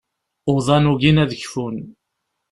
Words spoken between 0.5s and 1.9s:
Uḍan ugin ad kfun.